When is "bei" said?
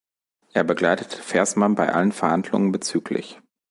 1.75-1.93